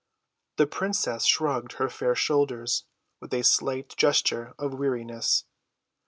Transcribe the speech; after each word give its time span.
The 0.57 0.65
princess 0.65 1.25
shrugged 1.27 1.73
her 1.73 1.87
fair 1.87 2.15
shoulders 2.15 2.85
with 3.19 3.31
a 3.35 3.43
slight 3.43 3.95
gesture 3.97 4.55
of 4.57 4.73
weariness. 4.73 5.45